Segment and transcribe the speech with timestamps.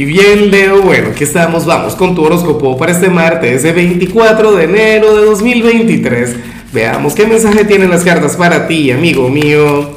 [0.00, 4.52] Y bien, Leo, bueno, aquí estamos, vamos con tu horóscopo para este martes, el 24
[4.52, 6.36] de enero de 2023.
[6.72, 9.90] Veamos qué mensaje tienen las cartas para ti, amigo mío.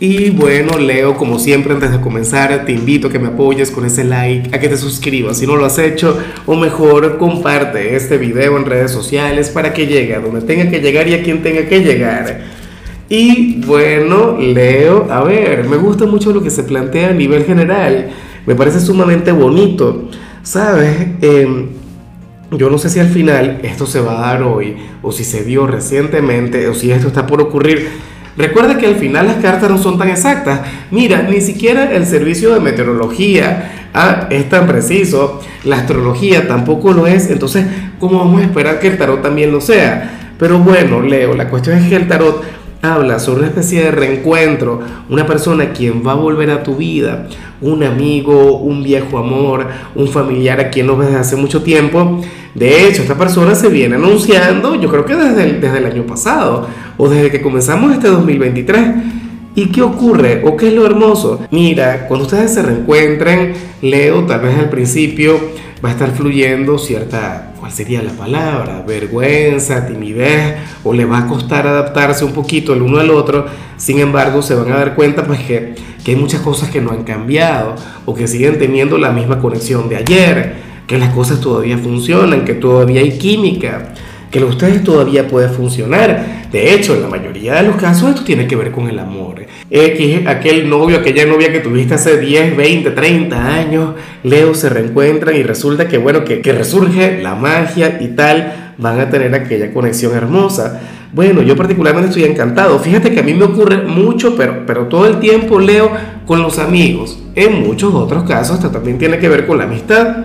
[0.00, 3.84] Y bueno, Leo, como siempre, antes de comenzar, te invito a que me apoyes con
[3.84, 6.16] ese like, a que te suscribas si no lo has hecho,
[6.46, 10.80] o mejor, comparte este video en redes sociales para que llegue a donde tenga que
[10.80, 12.40] llegar y a quien tenga que llegar.
[13.10, 18.08] Y bueno, Leo, a ver, me gusta mucho lo que se plantea a nivel general
[18.46, 20.08] me parece sumamente bonito,
[20.42, 21.08] ¿sabes?
[21.20, 21.68] Em,
[22.50, 25.44] yo no sé si al final esto se va a dar hoy, o si se
[25.44, 27.88] dio recientemente, o si esto está por ocurrir.
[28.36, 30.60] Recuerda que al final las cartas no son tan exactas.
[30.90, 35.40] Mira, ni siquiera el servicio de meteorología ah, es tan preciso.
[35.64, 37.30] La astrología tampoco lo es.
[37.30, 37.64] Entonces,
[38.00, 40.32] ¿cómo vamos a esperar que el tarot también lo sea?
[40.36, 42.42] Pero bueno, Leo, la cuestión es que el tarot
[42.84, 47.28] habla sobre una especie de reencuentro, una persona quien va a volver a tu vida,
[47.60, 52.20] un amigo, un viejo amor, un familiar a quien no ves desde hace mucho tiempo.
[52.54, 56.04] De hecho, esta persona se viene anunciando, yo creo que desde el, desde el año
[56.04, 59.23] pasado o desde que comenzamos este 2023.
[59.56, 60.42] ¿Y qué ocurre?
[60.44, 61.46] ¿O qué es lo hermoso?
[61.52, 63.52] Mira, cuando ustedes se reencuentren,
[63.82, 65.38] Leo, tal vez al principio
[65.84, 68.82] va a estar fluyendo cierta, ¿cuál sería la palabra?
[68.84, 73.46] Vergüenza, timidez, o le va a costar adaptarse un poquito el uno al otro.
[73.76, 76.90] Sin embargo, se van a dar cuenta pues que, que hay muchas cosas que no
[76.90, 80.54] han cambiado o que siguen teniendo la misma conexión de ayer,
[80.88, 83.94] que las cosas todavía funcionan, que todavía hay química
[84.34, 86.43] que lo ustedes todavía puede funcionar.
[86.54, 89.44] De hecho, en la mayoría de los casos esto tiene que ver con el amor.
[90.28, 95.42] Aquel novio, aquella novia que tuviste hace 10, 20, 30 años, Leo se reencuentran y
[95.42, 100.14] resulta que, bueno, que, que resurge la magia y tal, van a tener aquella conexión
[100.14, 100.80] hermosa.
[101.12, 102.78] Bueno, yo particularmente estoy encantado.
[102.78, 105.90] Fíjate que a mí me ocurre mucho, pero, pero todo el tiempo leo
[106.24, 107.20] con los amigos.
[107.34, 110.18] En muchos otros casos esto también tiene que ver con la amistad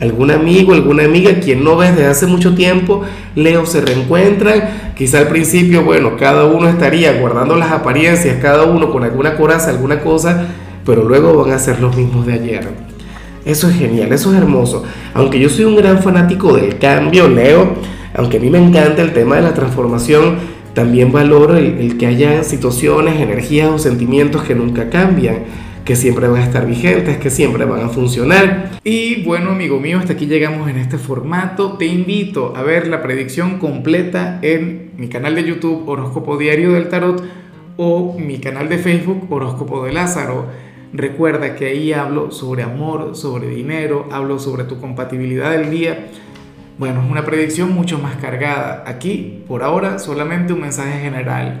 [0.00, 3.02] algún amigo, alguna amiga, quien no ves desde hace mucho tiempo,
[3.34, 8.90] Leo se reencuentran, quizá al principio, bueno, cada uno estaría guardando las apariencias, cada uno
[8.90, 10.46] con alguna coraza, alguna cosa,
[10.86, 12.68] pero luego van a ser los mismos de ayer.
[13.44, 14.84] Eso es genial, eso es hermoso.
[15.14, 17.74] Aunque yo soy un gran fanático del cambio, Leo,
[18.14, 20.36] aunque a mí me encanta el tema de la transformación,
[20.74, 25.40] también valoro el, el que haya situaciones, energías o sentimientos que nunca cambian
[25.84, 28.70] que siempre van a estar vigentes, que siempre van a funcionar.
[28.84, 31.74] Y bueno, amigo mío, hasta aquí llegamos en este formato.
[31.78, 36.88] Te invito a ver la predicción completa en mi canal de YouTube Horóscopo Diario del
[36.88, 37.22] Tarot
[37.76, 40.46] o mi canal de Facebook Horóscopo de Lázaro.
[40.92, 46.08] Recuerda que ahí hablo sobre amor, sobre dinero, hablo sobre tu compatibilidad del día.
[46.78, 48.84] Bueno, es una predicción mucho más cargada.
[48.86, 51.60] Aquí, por ahora, solamente un mensaje general